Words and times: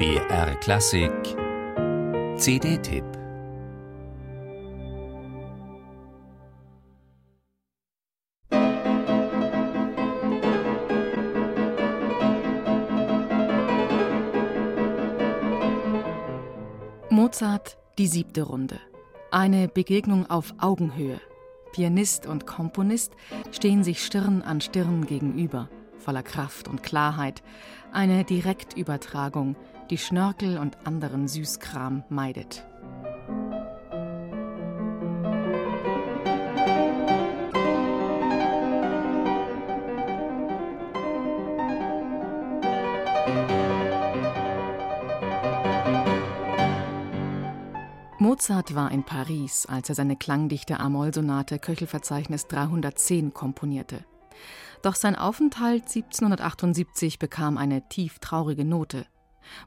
BR 0.00 0.54
Klassik 0.60 1.12
CD-Tipp 2.38 3.04
Mozart, 17.10 17.76
die 17.98 18.06
siebte 18.06 18.44
Runde. 18.44 18.80
Eine 19.30 19.68
Begegnung 19.68 20.30
auf 20.30 20.54
Augenhöhe. 20.56 21.20
Pianist 21.72 22.24
und 22.24 22.46
Komponist 22.46 23.12
stehen 23.50 23.84
sich 23.84 24.02
Stirn 24.02 24.40
an 24.40 24.62
Stirn 24.62 25.04
gegenüber, 25.04 25.68
voller 26.00 26.22
Kraft 26.22 26.66
und 26.66 26.82
Klarheit. 26.82 27.42
Eine 27.92 28.24
Direktübertragung, 28.24 29.56
die 29.90 29.98
Schnörkel 29.98 30.58
und 30.58 30.78
anderen 30.84 31.28
Süßkram 31.28 32.04
meidet. 32.08 32.64
Mozart 48.30 48.74
war 48.74 48.92
in 48.92 49.02
Paris, 49.02 49.66
als 49.66 49.88
er 49.88 49.94
seine 49.94 50.14
klangdichte 50.14 50.78
A-Moll-Sonate 50.78 51.58
Köchelverzeichnis 51.58 52.46
310 52.46 53.34
komponierte. 53.34 54.04
Doch 54.82 54.94
sein 54.94 55.14
Aufenthalt 55.14 55.82
1778 55.82 57.18
bekam 57.18 57.58
eine 57.58 57.88
tief 57.88 58.18
traurige 58.18 58.64
Note. 58.64 59.06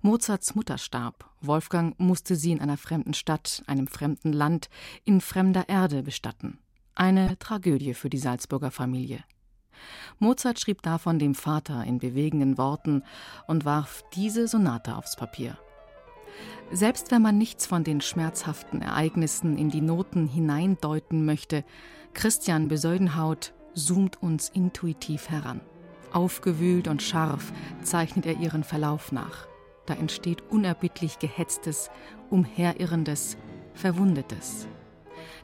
Mozarts 0.00 0.54
Mutter 0.54 0.78
starb. 0.78 1.28
Wolfgang 1.40 1.98
musste 1.98 2.34
sie 2.34 2.52
in 2.52 2.60
einer 2.60 2.78
fremden 2.78 3.14
Stadt, 3.14 3.62
einem 3.66 3.88
fremden 3.88 4.32
Land, 4.32 4.70
in 5.04 5.20
fremder 5.20 5.68
Erde 5.68 6.02
bestatten. 6.02 6.58
Eine 6.94 7.38
Tragödie 7.38 7.94
für 7.94 8.08
die 8.08 8.18
Salzburger 8.18 8.70
Familie. 8.70 9.24
Mozart 10.18 10.60
schrieb 10.60 10.82
davon 10.82 11.18
dem 11.18 11.34
Vater 11.34 11.84
in 11.84 11.98
bewegenden 11.98 12.56
Worten 12.56 13.02
und 13.46 13.64
warf 13.64 14.04
diese 14.14 14.46
Sonate 14.46 14.96
aufs 14.96 15.16
Papier. 15.16 15.58
Selbst 16.70 17.10
wenn 17.10 17.20
man 17.20 17.36
nichts 17.36 17.66
von 17.66 17.84
den 17.84 18.00
schmerzhaften 18.00 18.80
Ereignissen 18.80 19.58
in 19.58 19.68
die 19.68 19.80
Noten 19.82 20.26
hineindeuten 20.26 21.26
möchte, 21.26 21.64
Christian 22.14 22.68
Besäudenhaut 22.68 23.52
zoomt 23.74 24.22
uns 24.22 24.48
intuitiv 24.48 25.28
heran. 25.30 25.60
Aufgewühlt 26.12 26.88
und 26.88 27.02
scharf 27.02 27.52
zeichnet 27.82 28.26
er 28.26 28.38
ihren 28.38 28.64
Verlauf 28.64 29.12
nach. 29.12 29.46
Da 29.86 29.94
entsteht 29.94 30.42
unerbittlich 30.50 31.18
gehetztes, 31.18 31.90
umherirrendes, 32.30 33.36
verwundetes. 33.74 34.68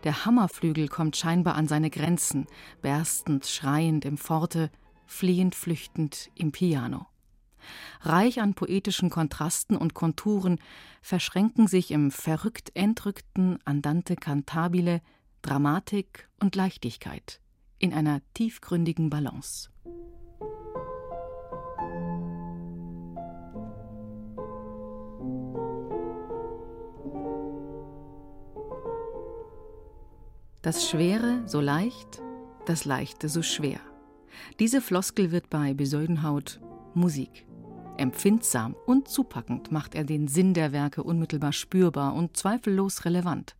Der 0.04 0.24
Hammerflügel 0.24 0.88
kommt 0.88 1.16
scheinbar 1.16 1.54
an 1.54 1.66
seine 1.66 1.90
Grenzen, 1.90 2.46
berstend, 2.82 3.46
schreiend 3.46 4.04
im 4.04 4.16
Forte, 4.16 4.70
fliehend, 5.06 5.54
flüchtend 5.54 6.30
im 6.34 6.52
Piano. 6.52 7.06
Reich 8.02 8.40
an 8.40 8.54
poetischen 8.54 9.10
Kontrasten 9.10 9.76
und 9.76 9.94
Konturen 9.94 10.58
verschränken 11.02 11.66
sich 11.66 11.90
im 11.90 12.10
verrückt 12.10 12.70
entrückten 12.74 13.58
Andante 13.64 14.14
cantabile 14.14 15.00
Dramatik 15.42 16.28
und 16.40 16.54
Leichtigkeit 16.54 17.40
in 17.78 17.92
einer 17.92 18.20
tiefgründigen 18.34 19.10
Balance. 19.10 19.70
Das 30.62 30.88
Schwere 30.90 31.42
so 31.46 31.60
leicht, 31.60 32.20
das 32.66 32.84
Leichte 32.84 33.28
so 33.28 33.42
schwer. 33.42 33.80
Diese 34.58 34.80
Floskel 34.80 35.30
wird 35.30 35.48
bei 35.50 35.72
Besäudenhaut 35.72 36.60
Musik. 36.94 37.46
Empfindsam 37.96 38.76
und 38.86 39.08
zupackend 39.08 39.72
macht 39.72 39.94
er 39.94 40.04
den 40.04 40.28
Sinn 40.28 40.54
der 40.54 40.72
Werke 40.72 41.02
unmittelbar 41.02 41.52
spürbar 41.52 42.14
und 42.14 42.36
zweifellos 42.36 43.04
relevant. 43.04 43.56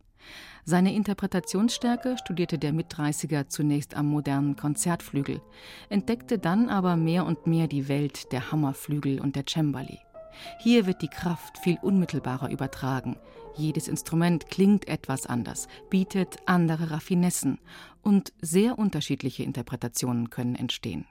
Seine 0.65 0.93
Interpretationsstärke 0.93 2.17
studierte 2.17 2.57
der 2.59 2.73
Mitdreißiger 2.73 3.49
zunächst 3.49 3.95
am 3.95 4.07
modernen 4.07 4.55
Konzertflügel, 4.55 5.41
entdeckte 5.89 6.37
dann 6.37 6.69
aber 6.69 6.95
mehr 6.95 7.25
und 7.25 7.47
mehr 7.47 7.67
die 7.67 7.87
Welt 7.87 8.31
der 8.31 8.51
Hammerflügel 8.51 9.19
und 9.19 9.35
der 9.35 9.45
Cembali. 9.47 9.99
Hier 10.59 10.85
wird 10.85 11.01
die 11.01 11.07
Kraft 11.07 11.57
viel 11.57 11.77
unmittelbarer 11.81 12.49
übertragen. 12.49 13.17
Jedes 13.55 13.87
Instrument 13.87 14.47
klingt 14.47 14.87
etwas 14.87 15.25
anders, 15.25 15.67
bietet 15.89 16.37
andere 16.45 16.91
Raffinessen 16.91 17.59
und 18.01 18.31
sehr 18.41 18.79
unterschiedliche 18.79 19.43
Interpretationen 19.43 20.29
können 20.29 20.55
entstehen. 20.55 21.05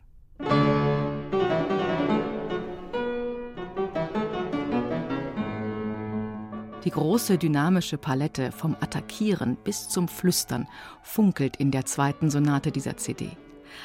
Die 6.88 6.94
große 6.94 7.37
dynamische 7.37 7.99
Palette 7.99 8.50
vom 8.50 8.75
Attackieren 8.81 9.59
bis 9.62 9.91
zum 9.91 10.09
Flüstern 10.09 10.66
funkelt 11.03 11.56
in 11.56 11.71
der 11.71 11.84
zweiten 11.84 12.31
Sonate 12.31 12.72
dieser 12.72 12.97
CD. 12.97 13.32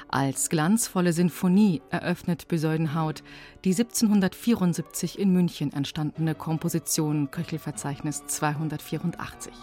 Als 0.08 0.47
glanzvolle 0.47 1.12
Sinfonie 1.12 1.81
eröffnet 1.90 2.47
Besäudenhaut 2.47 3.22
die 3.66 3.72
1774 3.72 5.19
in 5.19 5.34
München 5.34 5.74
entstandene 5.74 6.34
Komposition 6.34 7.30
Köchelverzeichnis 7.30 8.25
284. 8.25 9.53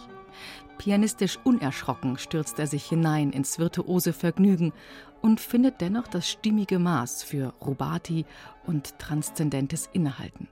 Pianistisch 0.77 1.39
unerschrocken 1.43 2.19
stürzt 2.19 2.59
er 2.59 2.67
sich 2.67 2.85
hinein 2.85 3.31
ins 3.31 3.59
virtuose 3.59 4.13
Vergnügen 4.13 4.75
und 5.23 5.41
findet 5.41 5.81
dennoch 5.81 6.09
das 6.09 6.29
stimmige 6.29 6.79
Maß 6.79 7.23
für 7.23 7.55
Rubati 7.63 8.27
und 8.67 8.99
transzendentes 8.99 9.89
Innehalten 9.95 10.47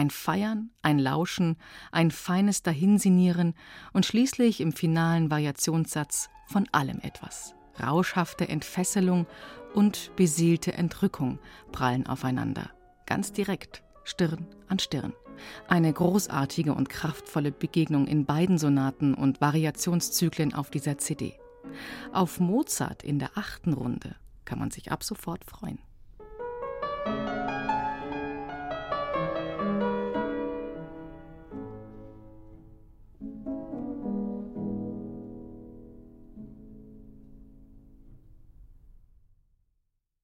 ein 0.00 0.10
Feiern, 0.10 0.70
ein 0.80 0.98
Lauschen, 0.98 1.56
ein 1.92 2.10
feines 2.10 2.62
Dahinsinieren 2.62 3.52
und 3.92 4.06
schließlich 4.06 4.62
im 4.62 4.72
finalen 4.72 5.30
Variationssatz 5.30 6.30
von 6.46 6.66
allem 6.72 7.00
etwas. 7.00 7.54
Rauschhafte 7.78 8.48
Entfesselung 8.48 9.26
und 9.74 10.10
beseelte 10.16 10.72
Entrückung 10.72 11.38
prallen 11.70 12.06
aufeinander, 12.06 12.70
ganz 13.04 13.32
direkt, 13.32 13.82
Stirn 14.04 14.46
an 14.68 14.78
Stirn. 14.78 15.12
Eine 15.68 15.92
großartige 15.92 16.74
und 16.74 16.88
kraftvolle 16.88 17.52
Begegnung 17.52 18.06
in 18.06 18.24
beiden 18.24 18.56
Sonaten 18.56 19.12
und 19.12 19.42
Variationszyklen 19.42 20.54
auf 20.54 20.70
dieser 20.70 20.96
CD. 20.96 21.34
Auf 22.12 22.40
Mozart 22.40 23.04
in 23.04 23.18
der 23.18 23.36
achten 23.36 23.74
Runde 23.74 24.16
kann 24.46 24.58
man 24.58 24.70
sich 24.70 24.90
ab 24.92 25.04
sofort 25.04 25.44
freuen. 25.44 25.78